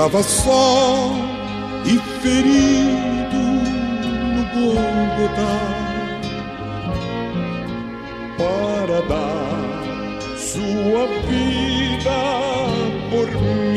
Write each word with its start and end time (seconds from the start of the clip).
Estava 0.00 0.22
só 0.22 1.12
e 1.84 1.98
ferido 2.22 3.36
no 4.34 4.44
Golgotá 4.54 5.60
para 8.38 9.02
dar 9.02 10.38
sua 10.38 11.06
vida 11.28 12.18
por 13.10 13.28
mim. 13.42 13.69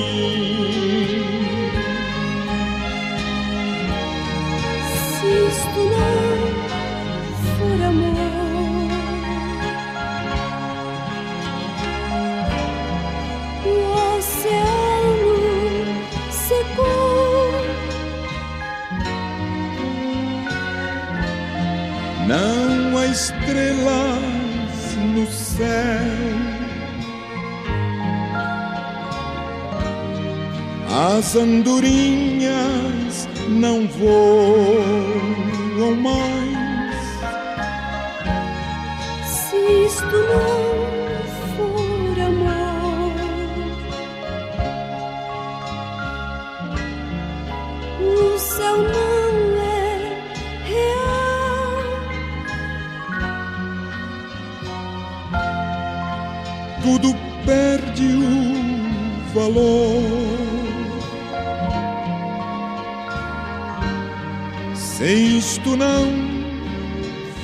Estrelas 23.23 24.95
no 25.15 25.25
céu. 25.31 25.63
As 31.17 31.35
andorinhas 31.35 33.27
não 33.47 33.87
voam 33.87 34.75
mais. 36.01 36.97
Se 39.25 39.55
isto 39.87 40.05
não 40.05 40.62
o 59.57 59.59
valor. 59.59 60.33
Se 64.75 65.37
isto 65.37 65.75
não 65.75 66.05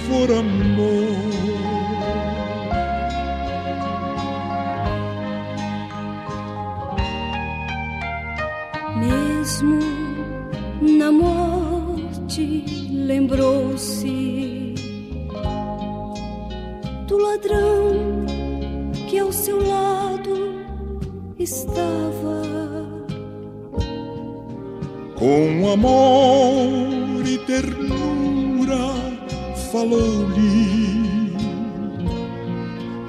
for 0.07 0.31
amor. 0.31 1.19
Mesmo 8.95 9.79
na 10.81 11.11
morte, 11.11 12.65
lembrou-se 12.91 14.75
do 17.07 17.17
ladrão 17.17 18.25
que 19.09 19.17
ao 19.17 19.31
seu 19.31 19.67
lado 19.67 19.88
estava. 21.49 22.37
Com 25.17 25.71
amor 25.73 27.25
e 27.25 27.37
ternura 27.39 28.93
falou-lhe 29.71 31.33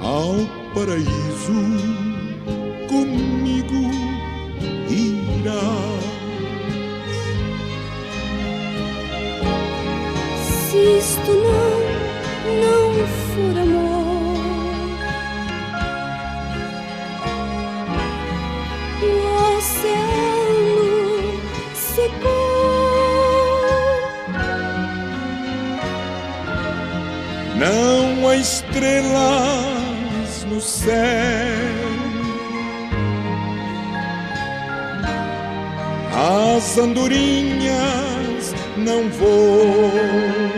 ao 0.01 0.35
paraíso 0.75 1.61
comigo 2.89 3.83
irás. 4.91 6.01
Se 10.71 10.79
isto 10.99 11.33
não, 11.33 11.50
estrelas 28.41 29.21
no 30.49 30.61
céu. 30.61 30.95
As 36.57 36.77
andorinhas 36.79 38.55
não 38.77 39.09
voam 39.11 40.50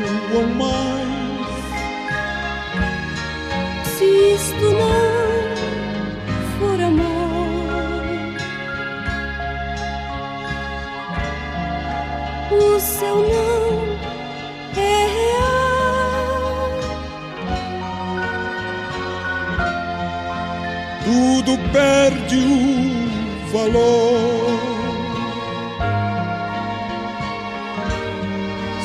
Tudo 21.53 21.71
perde 21.71 22.37
o 22.37 23.53
valor. 23.53 24.59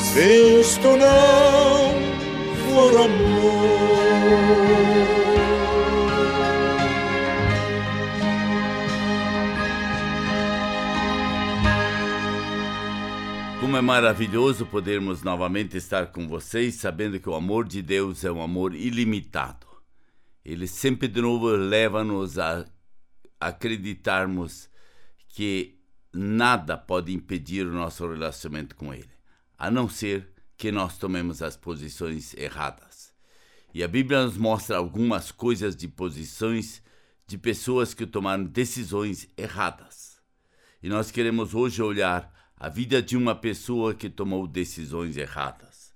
Se 0.02 0.60
isto 0.60 0.88
não 0.88 1.94
for 2.66 3.00
amor. 3.04 3.88
Como 13.60 13.76
é 13.76 13.80
maravilhoso 13.80 14.66
podermos 14.66 15.22
novamente 15.22 15.78
estar 15.78 16.08
com 16.08 16.28
vocês, 16.28 16.74
sabendo 16.74 17.18
que 17.18 17.30
o 17.30 17.34
amor 17.34 17.66
de 17.66 17.80
Deus 17.80 18.24
é 18.26 18.30
um 18.30 18.42
amor 18.42 18.74
ilimitado. 18.74 19.67
Ele 20.48 20.66
sempre 20.66 21.08
de 21.08 21.20
novo 21.20 21.48
leva-nos 21.48 22.38
a 22.38 22.64
acreditarmos 23.38 24.70
que 25.28 25.78
nada 26.10 26.74
pode 26.78 27.12
impedir 27.12 27.66
o 27.66 27.74
nosso 27.74 28.10
relacionamento 28.10 28.74
com 28.74 28.94
Ele, 28.94 29.10
a 29.58 29.70
não 29.70 29.90
ser 29.90 30.26
que 30.56 30.72
nós 30.72 30.96
tomemos 30.96 31.42
as 31.42 31.54
posições 31.54 32.32
erradas. 32.32 33.12
E 33.74 33.82
a 33.84 33.88
Bíblia 33.88 34.24
nos 34.24 34.38
mostra 34.38 34.78
algumas 34.78 35.30
coisas 35.30 35.76
de 35.76 35.86
posições 35.86 36.82
de 37.26 37.36
pessoas 37.36 37.92
que 37.92 38.06
tomaram 38.06 38.44
decisões 38.44 39.28
erradas. 39.36 40.18
E 40.82 40.88
nós 40.88 41.10
queremos 41.10 41.54
hoje 41.54 41.82
olhar 41.82 42.32
a 42.56 42.70
vida 42.70 43.02
de 43.02 43.18
uma 43.18 43.34
pessoa 43.34 43.94
que 43.94 44.08
tomou 44.08 44.46
decisões 44.46 45.18
erradas. 45.18 45.92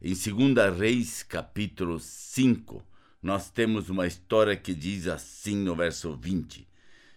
Em 0.00 0.14
2 0.14 0.78
Reis, 0.78 1.24
capítulo 1.24 1.98
5, 1.98 2.86
nós 3.28 3.50
temos 3.50 3.90
uma 3.90 4.06
história 4.06 4.56
que 4.56 4.74
diz 4.74 5.06
assim 5.06 5.54
no 5.54 5.76
verso 5.76 6.16
20: 6.16 6.66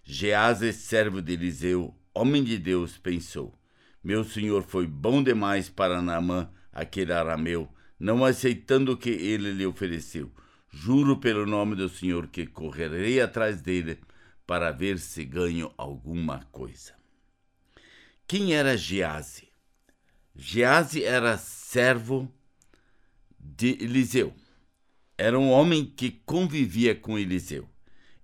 Gease, 0.03 0.73
servo 0.73 1.21
de 1.21 1.31
Eliseu, 1.31 1.95
homem 2.13 2.43
de 2.43 2.57
Deus, 2.57 2.97
pensou: 2.97 3.57
Meu 4.03 4.25
senhor 4.25 4.63
foi 4.63 4.85
bom 4.85 5.23
demais 5.23 5.69
para 5.69 6.01
Naamã, 6.01 6.51
aquele 6.69 7.13
arameu, 7.13 7.69
não 7.97 8.25
aceitando 8.25 8.91
o 8.91 8.97
que 8.97 9.09
ele 9.09 9.53
lhe 9.53 9.65
ofereceu. 9.65 10.29
Juro 10.69 11.15
pelo 11.15 11.45
nome 11.45 11.77
do 11.77 11.87
Senhor 11.87 12.27
que 12.27 12.45
correrei 12.45 13.21
atrás 13.21 13.61
dele 13.61 13.97
para 14.45 14.69
ver 14.69 14.99
se 14.99 15.23
ganho 15.23 15.71
alguma 15.77 16.41
coisa. 16.51 16.93
Quem 18.27 18.53
era 18.53 18.75
Gease? 18.75 19.47
Gease 20.35 21.05
era 21.05 21.37
servo 21.37 22.29
de 23.39 23.81
Eliseu. 23.81 24.33
Era 25.23 25.37
um 25.37 25.51
homem 25.51 25.85
que 25.85 26.09
convivia 26.25 26.95
com 26.95 27.15
Eliseu. 27.15 27.69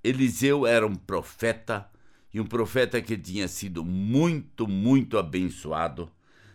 Eliseu 0.03 0.65
era 0.65 0.87
um 0.87 0.95
profeta 0.95 1.87
e 2.33 2.41
um 2.41 2.43
profeta 2.43 2.99
que 2.99 3.15
tinha 3.15 3.47
sido 3.47 3.85
muito, 3.85 4.67
muito 4.67 5.19
abençoado. 5.19 6.11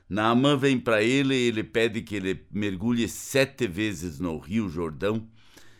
Naamã 0.09 0.57
vem 0.57 0.81
para 0.81 1.01
ele 1.01 1.33
e 1.33 1.47
ele 1.47 1.63
pede 1.63 2.03
que 2.03 2.17
ele 2.17 2.45
mergulhe 2.51 3.09
sete 3.09 3.69
vezes 3.69 4.19
no 4.19 4.37
rio 4.37 4.69
Jordão 4.69 5.29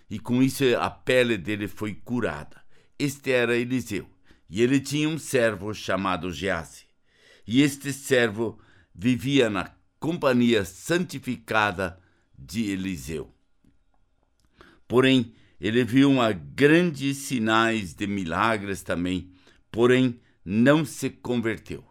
e 0.09 0.21
com 0.21 0.41
isso 0.41 0.63
a 0.79 0.89
pele 0.89 1.37
dele 1.37 1.67
foi 1.67 1.95
curada. 1.95 2.63
Este 2.97 3.33
era 3.33 3.57
Eliseu 3.57 4.09
e 4.49 4.63
ele 4.63 4.79
tinha 4.79 5.09
um 5.09 5.19
servo 5.19 5.75
chamado 5.75 6.31
Gease. 6.31 6.85
E 7.45 7.63
este 7.63 7.93
servo 7.93 8.61
vivia 8.95 9.51
na 9.51 9.75
companhia 9.99 10.65
santificada 10.65 11.99
de 12.39 12.71
Eliseu. 12.71 13.35
Porém, 14.93 15.33
ele 15.59 15.85
viu 15.85 16.11
uma 16.11 16.33
grandes 16.33 17.17
sinais 17.17 17.95
de 17.95 18.07
milagres 18.07 18.83
também 18.83 19.33
porém 19.73 20.21
não 20.45 20.85
se 20.85 21.09
converteu. 21.09 21.83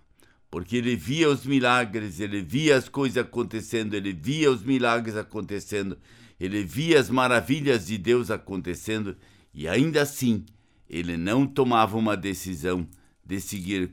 Porque 0.51 0.77
ele 0.77 0.95
via 0.95 1.29
os 1.29 1.45
milagres, 1.45 2.19
ele 2.19 2.41
via 2.41 2.77
as 2.77 2.87
coisas 2.87 3.17
acontecendo, 3.17 3.95
ele 3.95 4.13
via 4.13 4.51
os 4.51 4.63
milagres 4.63 5.15
acontecendo, 5.15 5.97
ele 6.39 6.63
via 6.63 6.99
as 6.99 7.09
maravilhas 7.09 7.87
de 7.87 7.97
Deus 7.97 8.29
acontecendo, 8.29 9.17
e 9.51 9.67
ainda 9.67 10.03
assim 10.03 10.45
ele 10.87 11.17
não 11.17 11.47
tomava 11.47 11.97
uma 11.97 12.15
decisão 12.15 12.87
de 13.25 13.39
seguir 13.39 13.91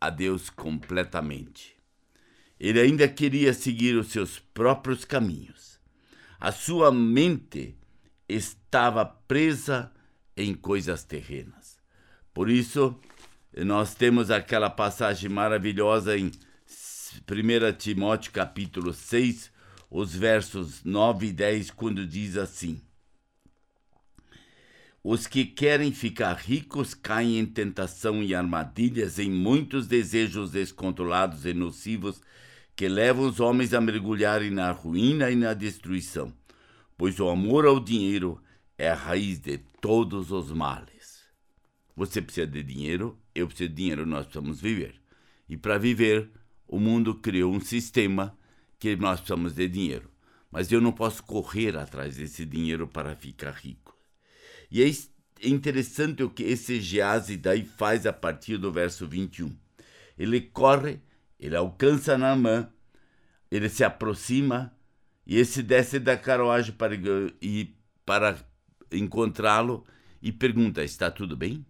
a 0.00 0.10
Deus 0.10 0.50
completamente. 0.50 1.74
Ele 2.60 2.78
ainda 2.78 3.08
queria 3.08 3.52
seguir 3.52 3.96
os 3.96 4.08
seus 4.08 4.38
próprios 4.38 5.04
caminhos. 5.04 5.80
A 6.38 6.52
sua 6.52 6.92
mente 6.92 7.74
estava 8.28 9.04
presa 9.04 9.92
em 10.36 10.54
coisas 10.54 11.04
terrenas. 11.04 11.78
Por 12.34 12.50
isso, 12.50 12.98
nós 13.56 13.94
temos 13.94 14.30
aquela 14.30 14.68
passagem 14.68 15.30
maravilhosa 15.30 16.16
em 16.18 16.26
1 16.26 17.76
Timóteo 17.78 18.32
capítulo 18.32 18.92
6, 18.92 19.50
os 19.90 20.14
versos 20.14 20.84
9 20.84 21.28
e 21.28 21.32
10, 21.32 21.70
quando 21.70 22.06
diz 22.06 22.36
assim: 22.36 22.82
Os 25.02 25.26
que 25.26 25.44
querem 25.44 25.92
ficar 25.92 26.34
ricos 26.34 26.92
caem 26.92 27.38
em 27.38 27.46
tentação 27.46 28.22
e 28.22 28.34
armadilhas, 28.34 29.18
em 29.18 29.30
muitos 29.30 29.86
desejos 29.86 30.50
descontrolados 30.50 31.46
e 31.46 31.54
nocivos 31.54 32.20
que 32.74 32.88
levam 32.88 33.26
os 33.26 33.40
homens 33.40 33.72
a 33.72 33.80
mergulharem 33.80 34.50
na 34.50 34.70
ruína 34.70 35.30
e 35.30 35.36
na 35.36 35.54
destruição, 35.54 36.30
pois 36.96 37.20
o 37.20 37.28
amor 37.28 37.66
ao 37.66 37.78
dinheiro 37.78 38.40
é 38.78 38.88
a 38.88 38.94
raiz 38.94 39.38
de 39.38 39.58
todos 39.80 40.30
os 40.30 40.50
males. 40.52 41.24
Você 41.94 42.20
precisa 42.20 42.46
de 42.46 42.62
dinheiro, 42.62 43.18
eu 43.34 43.46
preciso 43.46 43.70
de 43.70 43.76
dinheiro, 43.76 44.06
nós 44.06 44.26
precisamos 44.26 44.60
viver. 44.60 45.00
E 45.48 45.56
para 45.56 45.78
viver, 45.78 46.30
o 46.66 46.78
mundo 46.78 47.14
criou 47.14 47.52
um 47.52 47.60
sistema 47.60 48.36
que 48.78 48.96
nós 48.96 49.20
precisamos 49.20 49.54
de 49.54 49.68
dinheiro. 49.68 50.10
Mas 50.50 50.70
eu 50.70 50.80
não 50.80 50.92
posso 50.92 51.22
correr 51.22 51.76
atrás 51.76 52.16
desse 52.16 52.44
dinheiro 52.44 52.86
para 52.86 53.16
ficar 53.16 53.52
rico. 53.52 53.96
E 54.70 54.82
é 54.82 54.90
interessante 55.42 56.22
o 56.22 56.30
que 56.30 56.42
esse 56.42 56.80
Gease 56.80 57.36
daí 57.36 57.64
faz 57.64 58.06
a 58.06 58.12
partir 58.12 58.56
do 58.58 58.72
verso 58.72 59.06
21. 59.06 59.54
Ele 60.18 60.40
corre, 60.40 61.00
ele 61.38 61.56
alcança 61.56 62.18
Naamã, 62.18 62.70
ele 63.50 63.68
se 63.68 63.84
aproxima 63.84 64.75
e 65.26 65.36
esse 65.38 65.62
desce 65.62 65.98
da 65.98 66.16
carruagem 66.16 66.72
para, 66.72 66.96
para 68.04 68.38
encontrá-lo 68.92 69.84
e 70.22 70.30
pergunta: 70.30 70.84
Está 70.84 71.10
tudo 71.10 71.36
bem? 71.36 71.66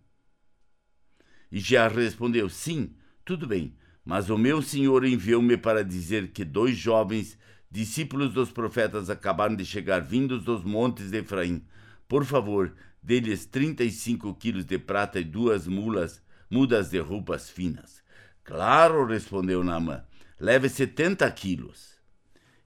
E 1.51 1.59
já 1.59 1.89
respondeu: 1.89 2.51
Sim, 2.51 2.95
tudo 3.25 3.47
bem, 3.47 3.75
mas 4.05 4.29
o 4.29 4.37
meu 4.37 4.61
senhor 4.61 5.05
enviou-me 5.05 5.57
para 5.57 5.83
dizer 5.83 6.33
que 6.33 6.45
dois 6.45 6.77
jovens 6.77 7.39
discípulos 7.71 8.33
dos 8.33 8.51
profetas 8.51 9.09
acabaram 9.09 9.57
de 9.57 9.65
chegar 9.65 10.01
vindos 10.01 10.45
dos 10.45 10.63
montes 10.63 11.11
de 11.11 11.19
Efraim. 11.19 11.65
Por 12.07 12.25
favor, 12.25 12.75
dê-lhes 13.03 13.47
35 13.47 14.35
quilos 14.35 14.65
de 14.65 14.79
prata 14.79 15.19
e 15.19 15.25
duas 15.25 15.67
mulas, 15.67 16.23
mudas 16.51 16.91
de 16.91 16.99
roupas 16.99 17.51
finas. 17.51 18.03
Claro, 18.45 19.07
respondeu 19.07 19.65
Naamã, 19.65 20.05
leve 20.39 20.69
70 20.69 21.29
quilos. 21.33 21.96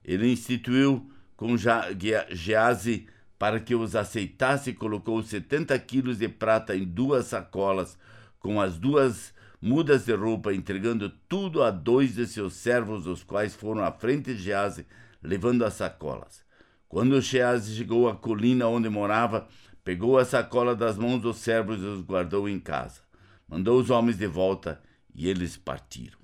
Ele 0.05 0.31
instituiu 0.32 1.11
com 1.37 1.56
Gease 1.56 3.06
para 3.38 3.58
que 3.58 3.75
os 3.75 3.97
aceitasse 3.97 4.70
e 4.70 4.75
colocou 4.75 5.23
70 5.23 5.79
quilos 5.79 6.19
de 6.19 6.29
prata 6.29 6.76
em 6.76 6.85
duas 6.85 7.26
sacolas, 7.26 7.99
com 8.38 8.61
as 8.61 8.79
duas 8.79 9.32
mudas 9.61 10.05
de 10.05 10.14
roupa, 10.14 10.52
entregando 10.52 11.11
tudo 11.29 11.62
a 11.62 11.70
dois 11.70 12.14
de 12.14 12.26
seus 12.26 12.55
servos, 12.55 13.06
os 13.06 13.23
quais 13.23 13.55
foram 13.55 13.82
à 13.82 13.93
frente 13.93 14.35
de 14.35 14.43
Gease, 14.43 14.87
levando 15.23 15.64
as 15.64 15.75
sacolas. 15.75 16.43
Quando 16.88 17.20
Gease 17.20 17.76
chegou 17.76 18.08
à 18.08 18.17
colina 18.17 18.67
onde 18.67 18.88
morava, 18.88 19.49
pegou 19.85 20.19
a 20.19 20.25
sacola 20.25 20.75
das 20.75 20.99
mãos 20.99 21.20
dos 21.20 21.37
servos 21.37 21.81
e 21.81 21.85
os 21.85 22.00
guardou 22.02 22.49
em 22.49 22.58
casa. 22.58 23.00
Mandou 23.49 23.81
os 23.81 23.91
homens 23.91 24.19
de 24.19 24.26
volta 24.26 24.82
e 25.14 25.29
eles 25.29 25.56
partiram. 25.56 26.19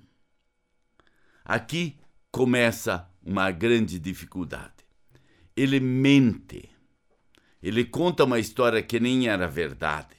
Aqui 1.43 1.97
começa 2.31 3.09
uma 3.27 3.51
grande 3.51 3.99
dificuldade. 3.99 4.85
Ele 5.53 5.81
mente. 5.81 6.69
Ele 7.61 7.83
conta 7.83 8.23
uma 8.23 8.39
história 8.39 8.81
que 8.81 9.01
nem 9.01 9.27
era 9.27 9.49
verdade, 9.49 10.15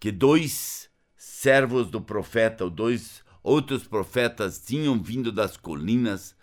que 0.00 0.10
dois 0.10 0.90
servos 1.16 1.88
do 1.88 2.00
profeta, 2.00 2.64
ou 2.64 2.70
dois 2.70 3.22
outros 3.40 3.86
profetas 3.86 4.60
tinham 4.60 5.00
vindo 5.00 5.30
das 5.30 5.56
colinas 5.56 6.34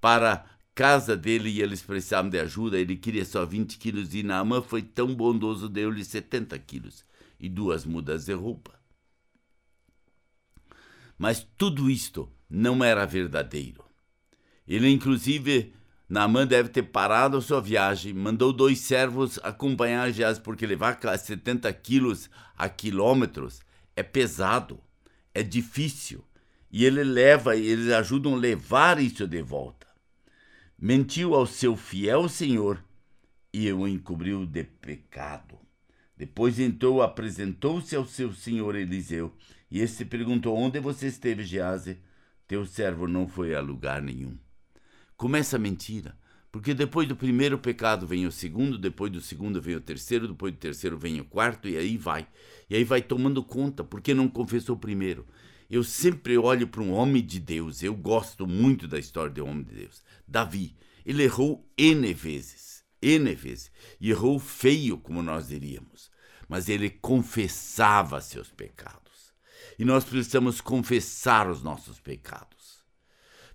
para 0.00 0.46
casa 0.74 1.14
dele 1.14 1.50
e 1.50 1.60
eles 1.60 1.82
precisavam 1.82 2.30
de 2.30 2.40
ajuda. 2.40 2.78
Ele 2.78 2.96
queria 2.96 3.24
só 3.26 3.44
20 3.44 3.76
quilos 3.76 4.14
e 4.14 4.22
Naamã 4.22 4.62
foi 4.62 4.80
tão 4.80 5.14
bondoso, 5.14 5.68
deu-lhe 5.68 6.02
70 6.02 6.58
quilos 6.60 7.04
e 7.38 7.50
duas 7.50 7.84
mudas 7.84 8.24
de 8.24 8.32
roupa. 8.32 8.80
Mas 11.18 11.46
tudo 11.58 11.90
isto 11.90 12.32
não 12.48 12.82
era 12.82 13.04
verdadeiro. 13.04 13.89
Ele, 14.70 14.88
inclusive, 14.88 15.72
Naamã 16.08 16.46
deve 16.46 16.68
ter 16.68 16.84
parado 16.84 17.36
a 17.36 17.42
sua 17.42 17.60
viagem, 17.60 18.14
mandou 18.14 18.52
dois 18.52 18.78
servos 18.78 19.36
acompanhar 19.42 20.12
Geás, 20.12 20.38
porque 20.38 20.64
levar 20.64 20.96
70 21.18 21.72
quilos 21.72 22.30
a 22.56 22.68
quilômetros 22.68 23.62
é 23.96 24.04
pesado, 24.04 24.80
é 25.34 25.42
difícil. 25.42 26.24
E 26.70 26.84
ele 26.84 27.02
leva, 27.02 27.56
eles 27.56 27.90
ajudam 27.90 28.36
a 28.36 28.38
levar 28.38 29.00
isso 29.00 29.26
de 29.26 29.42
volta. 29.42 29.88
Mentiu 30.78 31.34
ao 31.34 31.46
seu 31.46 31.76
fiel 31.76 32.28
senhor 32.28 32.80
e 33.52 33.72
o 33.72 33.88
encobriu 33.88 34.46
de 34.46 34.62
pecado. 34.62 35.58
Depois 36.16 36.60
então 36.60 37.02
apresentou-se 37.02 37.96
ao 37.96 38.06
seu 38.06 38.32
senhor 38.32 38.76
Eliseu, 38.76 39.34
e 39.68 39.80
este 39.80 40.04
perguntou: 40.04 40.56
Onde 40.56 40.78
você 40.78 41.08
esteve, 41.08 41.42
Gease? 41.42 41.98
Teu 42.46 42.64
servo 42.64 43.08
não 43.08 43.26
foi 43.26 43.52
a 43.52 43.60
lugar 43.60 44.00
nenhum. 44.00 44.38
Começa 45.20 45.56
a 45.56 45.58
mentira. 45.58 46.16
Porque 46.50 46.72
depois 46.72 47.06
do 47.06 47.14
primeiro 47.14 47.58
pecado 47.58 48.06
vem 48.06 48.24
o 48.24 48.32
segundo, 48.32 48.78
depois 48.78 49.12
do 49.12 49.20
segundo 49.20 49.60
vem 49.60 49.76
o 49.76 49.80
terceiro, 49.80 50.26
depois 50.26 50.50
do 50.50 50.58
terceiro 50.58 50.96
vem 50.96 51.20
o 51.20 51.26
quarto, 51.26 51.68
e 51.68 51.76
aí 51.76 51.98
vai. 51.98 52.26
E 52.70 52.74
aí 52.74 52.84
vai 52.84 53.02
tomando 53.02 53.44
conta, 53.44 53.84
porque 53.84 54.14
não 54.14 54.30
confessou 54.30 54.78
primeiro. 54.78 55.26
Eu 55.68 55.84
sempre 55.84 56.38
olho 56.38 56.66
para 56.66 56.80
um 56.80 56.90
homem 56.92 57.22
de 57.22 57.38
Deus, 57.38 57.82
eu 57.82 57.94
gosto 57.94 58.46
muito 58.46 58.88
da 58.88 58.98
história 58.98 59.44
um 59.44 59.50
homem 59.50 59.62
de 59.62 59.74
Deus. 59.74 60.02
Davi, 60.26 60.74
ele 61.04 61.24
errou 61.24 61.70
N 61.76 62.14
vezes, 62.14 62.82
N 63.02 63.34
vezes, 63.34 63.70
e 64.00 64.08
errou 64.08 64.38
feio, 64.38 64.96
como 64.96 65.22
nós 65.22 65.48
diríamos, 65.48 66.10
mas 66.48 66.66
ele 66.70 66.88
confessava 66.88 68.22
seus 68.22 68.48
pecados. 68.48 69.34
E 69.78 69.84
nós 69.84 70.02
precisamos 70.02 70.62
confessar 70.62 71.46
os 71.46 71.62
nossos 71.62 72.00
pecados. 72.00 72.59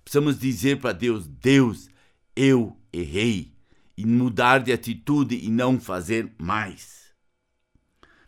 Precisamos 0.05 0.39
dizer 0.39 0.79
para 0.79 0.93
Deus: 0.93 1.27
Deus, 1.27 1.89
eu 2.35 2.77
errei 2.93 3.51
e 3.97 4.05
mudar 4.05 4.59
de 4.59 4.71
atitude 4.71 5.35
e 5.35 5.49
não 5.49 5.79
fazer 5.79 6.31
mais. 6.37 7.11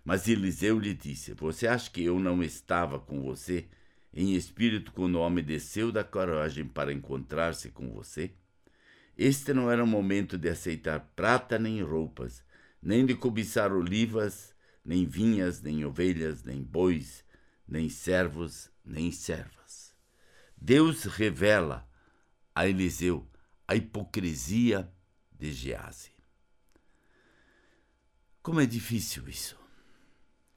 Mas 0.03 0.27
Eliseu 0.27 0.79
lhe 0.79 0.93
disse: 0.93 1.33
Você 1.35 1.67
acha 1.67 1.89
que 1.91 2.03
eu 2.03 2.19
não 2.19 2.41
estava 2.41 2.99
com 2.99 3.21
você 3.21 3.67
em 4.11 4.33
espírito 4.33 4.91
quando 4.91 5.15
o 5.15 5.21
homem 5.21 5.43
desceu 5.43 5.91
da 5.91 6.03
coragem 6.03 6.65
para 6.65 6.91
encontrar-se 6.91 7.69
com 7.69 7.93
você? 7.93 8.31
Este 9.15 9.53
não 9.53 9.69
era 9.69 9.83
o 9.83 9.87
momento 9.87 10.37
de 10.37 10.49
aceitar 10.49 10.99
prata 11.15 11.59
nem 11.59 11.81
roupas, 11.83 12.43
nem 12.81 13.05
de 13.05 13.13
cobiçar 13.13 13.71
olivas, 13.71 14.55
nem 14.83 15.05
vinhas, 15.05 15.61
nem 15.61 15.85
ovelhas, 15.85 16.43
nem 16.43 16.63
bois, 16.63 17.23
nem 17.67 17.87
servos, 17.87 18.71
nem 18.83 19.11
servas. 19.11 19.86
Deus 20.57 21.03
revela 21.03 21.87
a 22.53 22.67
Eliseu 22.67 23.27
a 23.67 23.75
hipocrisia 23.75 24.91
de 25.31 25.51
Gease. 25.51 26.11
Como 28.41 28.61
é 28.61 28.65
difícil 28.65 29.27
isso. 29.27 29.57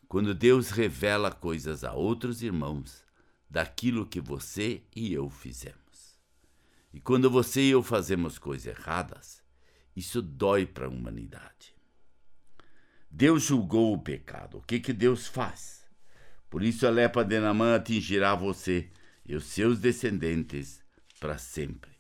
Quando 0.09 0.35
Deus 0.35 0.71
revela 0.71 1.31
coisas 1.31 1.85
a 1.85 1.93
outros 1.93 2.43
irmãos 2.43 3.05
daquilo 3.49 4.07
que 4.07 4.21
você 4.21 4.83
e 4.95 5.13
eu 5.13 5.29
fizemos. 5.29 6.19
E 6.93 7.01
quando 7.01 7.31
você 7.31 7.63
e 7.63 7.71
eu 7.71 7.83
fazemos 7.83 8.39
coisas 8.39 8.67
erradas, 8.67 9.43
isso 9.95 10.23
dói 10.23 10.67
para 10.67 10.87
a 10.87 10.89
humanidade. 10.89 11.75
Deus 13.11 13.43
julgou 13.43 13.93
o 13.93 14.01
pecado. 14.01 14.59
O 14.59 14.63
que, 14.63 14.79
que 14.79 14.93
Deus 14.93 15.27
faz? 15.27 15.85
Por 16.49 16.63
isso 16.63 16.87
a 16.87 16.91
lepra 16.91 17.25
de 17.25 17.39
Namã 17.41 17.75
atingirá 17.75 18.35
você 18.35 18.91
e 19.31 19.37
os 19.37 19.45
seus 19.45 19.79
descendentes 19.79 20.83
para 21.21 21.39
sempre. 21.39 21.93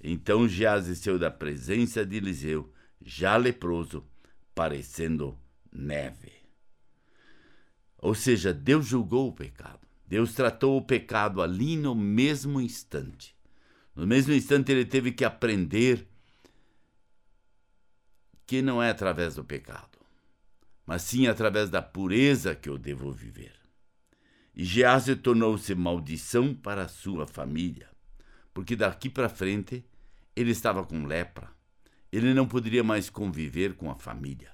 Então 0.00 0.46
Geazi 0.46 0.94
saiu 0.94 1.18
da 1.18 1.28
presença 1.28 2.06
de 2.06 2.14
Eliseu, 2.14 2.72
já 3.04 3.36
leproso, 3.36 4.06
parecendo 4.54 5.36
neve. 5.72 6.30
Ou 7.98 8.14
seja, 8.14 8.54
Deus 8.54 8.86
julgou 8.86 9.26
o 9.26 9.32
pecado. 9.32 9.80
Deus 10.06 10.34
tratou 10.34 10.76
o 10.76 10.84
pecado 10.84 11.42
ali 11.42 11.76
no 11.76 11.96
mesmo 11.96 12.60
instante. 12.60 13.36
No 13.92 14.06
mesmo 14.06 14.32
instante, 14.32 14.70
ele 14.70 14.84
teve 14.84 15.10
que 15.10 15.24
aprender 15.24 16.06
que 18.46 18.62
não 18.62 18.80
é 18.80 18.90
através 18.90 19.34
do 19.34 19.42
pecado, 19.42 19.98
mas 20.86 21.02
sim 21.02 21.26
através 21.26 21.70
da 21.70 21.82
pureza 21.82 22.54
que 22.54 22.68
eu 22.68 22.78
devo 22.78 23.10
viver. 23.10 23.57
E 24.58 24.64
Gease 24.64 25.14
tornou-se 25.14 25.72
maldição 25.72 26.52
para 26.52 26.82
a 26.82 26.88
sua 26.88 27.28
família, 27.28 27.88
porque 28.52 28.74
daqui 28.74 29.08
para 29.08 29.28
frente 29.28 29.84
ele 30.34 30.50
estava 30.50 30.84
com 30.84 31.06
lepra. 31.06 31.48
Ele 32.10 32.34
não 32.34 32.44
poderia 32.44 32.82
mais 32.82 33.08
conviver 33.08 33.74
com 33.74 33.88
a 33.88 33.94
família. 33.94 34.50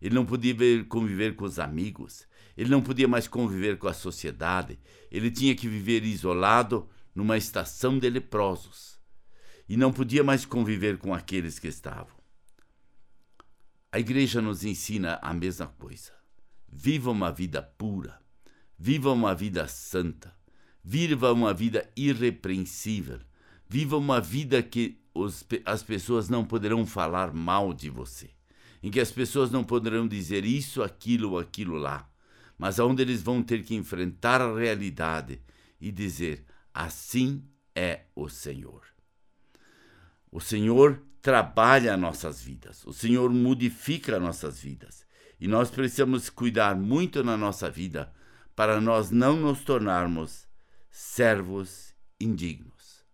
Ele 0.00 0.14
não 0.14 0.24
podia 0.24 0.54
conviver 0.86 1.36
com 1.36 1.44
os 1.44 1.58
amigos. 1.58 2.26
Ele 2.56 2.70
não 2.70 2.80
podia 2.80 3.06
mais 3.06 3.28
conviver 3.28 3.76
com 3.76 3.88
a 3.88 3.92
sociedade. 3.92 4.80
Ele 5.10 5.30
tinha 5.30 5.54
que 5.54 5.68
viver 5.68 6.02
isolado 6.02 6.88
numa 7.14 7.36
estação 7.36 7.98
de 7.98 8.08
leprosos. 8.08 8.98
E 9.68 9.76
não 9.76 9.92
podia 9.92 10.24
mais 10.24 10.46
conviver 10.46 10.96
com 10.96 11.12
aqueles 11.12 11.58
que 11.58 11.68
estavam. 11.68 12.16
A 13.92 13.98
igreja 14.00 14.40
nos 14.40 14.64
ensina 14.64 15.18
a 15.20 15.34
mesma 15.34 15.66
coisa. 15.66 16.12
Viva 16.66 17.10
uma 17.10 17.30
vida 17.30 17.60
pura, 17.60 18.21
viva 18.78 19.12
uma 19.12 19.34
vida 19.34 19.66
santa, 19.68 20.34
viva 20.82 21.32
uma 21.32 21.54
vida 21.54 21.88
irrepreensível, 21.96 23.20
viva 23.68 23.96
uma 23.96 24.20
vida 24.20 24.62
que 24.62 25.00
os, 25.14 25.44
as 25.64 25.82
pessoas 25.82 26.28
não 26.28 26.44
poderão 26.44 26.86
falar 26.86 27.32
mal 27.32 27.72
de 27.72 27.88
você, 27.90 28.30
em 28.82 28.90
que 28.90 29.00
as 29.00 29.10
pessoas 29.10 29.50
não 29.50 29.62
poderão 29.62 30.08
dizer 30.08 30.44
isso, 30.44 30.82
aquilo 30.82 31.38
aquilo 31.38 31.76
lá, 31.76 32.08
mas 32.58 32.78
onde 32.78 33.02
eles 33.02 33.22
vão 33.22 33.42
ter 33.42 33.62
que 33.62 33.74
enfrentar 33.74 34.40
a 34.40 34.54
realidade 34.54 35.40
e 35.80 35.90
dizer: 35.90 36.44
assim 36.72 37.44
é 37.74 38.02
o 38.14 38.28
Senhor. 38.28 38.82
O 40.30 40.40
Senhor 40.40 41.02
trabalha 41.20 41.96
nossas 41.96 42.42
vidas, 42.42 42.84
o 42.86 42.92
Senhor 42.92 43.30
modifica 43.30 44.18
nossas 44.18 44.60
vidas. 44.60 45.06
E 45.38 45.48
nós 45.48 45.70
precisamos 45.70 46.30
cuidar 46.30 46.76
muito 46.76 47.24
na 47.24 47.36
nossa 47.36 47.68
vida 47.68 48.12
para 48.54 48.80
nós 48.80 49.10
não 49.10 49.36
nos 49.36 49.64
tornarmos 49.64 50.46
servos 50.90 51.94
indignos. 52.20 53.04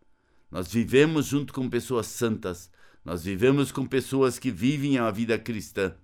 Nós 0.51 0.73
vivemos 0.73 1.27
junto 1.27 1.53
com 1.53 1.69
pessoas 1.69 2.07
santas, 2.07 2.71
nós 3.05 3.25
vivemos 3.25 3.71
com 3.71 3.87
pessoas 3.87 4.39
que 4.39 4.51
vivem 4.51 4.99
a 4.99 5.11
vida 5.11 5.39
cristã 5.39 5.95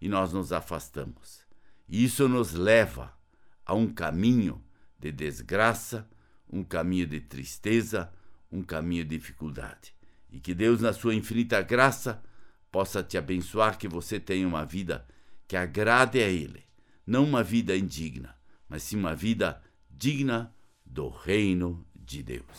e 0.00 0.08
nós 0.08 0.32
nos 0.32 0.52
afastamos. 0.52 1.46
E 1.88 2.04
isso 2.04 2.28
nos 2.28 2.52
leva 2.52 3.16
a 3.64 3.74
um 3.74 3.86
caminho 3.86 4.62
de 4.98 5.12
desgraça, 5.12 6.08
um 6.50 6.64
caminho 6.64 7.06
de 7.06 7.20
tristeza, 7.20 8.12
um 8.50 8.62
caminho 8.62 9.04
de 9.04 9.16
dificuldade. 9.16 9.94
E 10.30 10.40
que 10.40 10.54
Deus, 10.54 10.80
na 10.80 10.92
sua 10.92 11.14
infinita 11.14 11.60
graça, 11.62 12.22
possa 12.70 13.02
te 13.02 13.18
abençoar, 13.18 13.78
que 13.78 13.86
você 13.86 14.18
tenha 14.18 14.48
uma 14.48 14.64
vida 14.64 15.06
que 15.46 15.56
agrade 15.56 16.18
a 16.18 16.28
Ele. 16.28 16.64
Não 17.06 17.24
uma 17.24 17.42
vida 17.42 17.76
indigna, 17.76 18.34
mas 18.72 18.84
sim 18.84 18.96
uma 18.96 19.14
vida 19.14 19.60
digna 19.90 20.50
do 20.82 21.10
reino 21.10 21.84
de 21.94 22.22
Deus. 22.22 22.56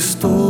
Estou 0.00 0.49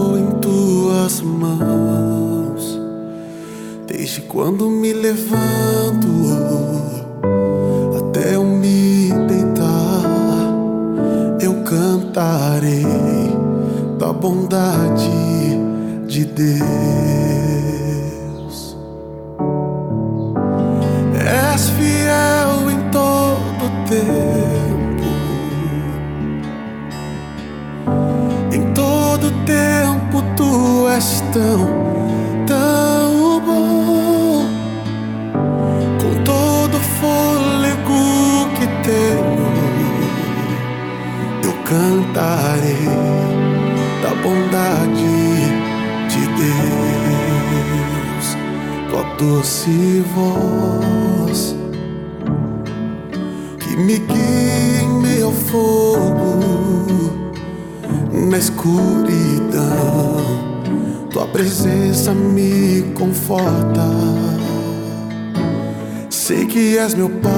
me 53.84 53.98
guia 53.98 54.82
em 54.82 54.88
meio 55.02 55.26
ao 55.26 55.32
fogo 55.32 56.40
na 58.28 58.38
escuridão 58.38 60.10
tua 61.10 61.26
presença 61.26 62.14
me 62.14 62.82
conforta. 62.94 63.84
Sei 66.08 66.46
que 66.46 66.78
és 66.78 66.94
meu 66.94 67.10
Pai, 67.10 67.30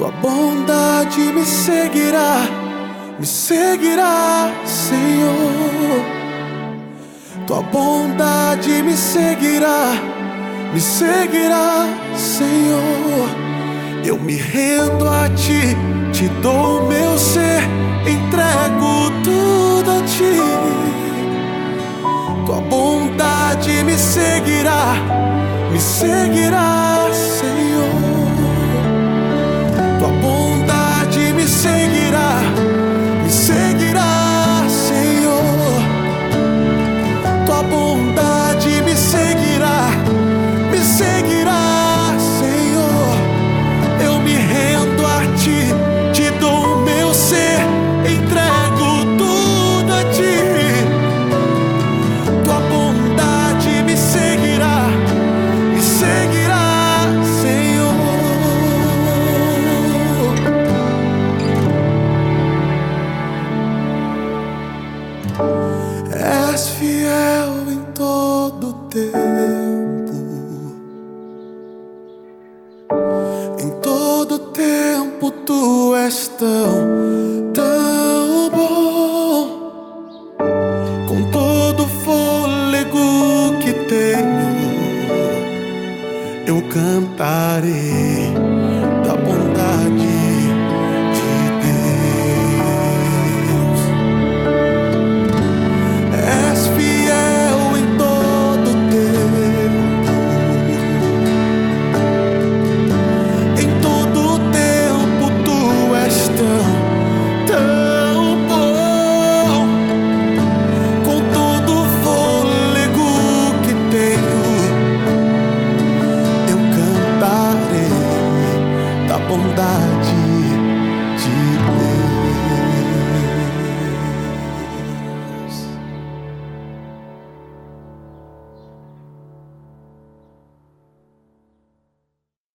Tua 0.00 0.10
bondade 0.12 1.30
me 1.30 1.44
seguirá, 1.44 2.40
me 3.18 3.26
seguirá, 3.26 4.50
Senhor. 4.64 6.00
Tua 7.46 7.60
bondade 7.60 8.82
me 8.82 8.96
seguirá, 8.96 9.92
me 10.72 10.80
seguirá, 10.80 11.86
Senhor. 12.16 13.28
Eu 14.02 14.18
me 14.18 14.36
rendo 14.36 15.06
a 15.06 15.28
ti, 15.36 15.76
te 16.14 16.28
dou 16.40 16.88
meu 16.88 17.18
ser, 17.18 17.62
entrego 18.06 19.10
tudo 19.22 19.90
a 19.90 20.02
ti. 20.06 20.34
Tua 22.46 22.60
bondade 22.62 23.84
me 23.84 23.98
seguirá, 23.98 24.94
me 25.70 25.78
seguirá, 25.78 27.06
Senhor. 27.12 27.79
És 66.20 66.68
fiel 66.68 67.50
em 67.70 67.80
todo 67.94 68.74
tempo, 68.90 70.12
em 73.58 73.70
todo 73.80 74.38
tempo 74.52 75.30
tu 75.46 75.94
és 75.96 76.28
tão, 76.28 77.52
tão 77.54 78.50
bom. 78.50 79.48
Com 81.08 81.30
todo 81.30 81.86
fôlego 82.04 83.56
que 83.62 83.72
tenho, 83.88 84.50
eu 86.46 86.62
cantarei 86.68 88.09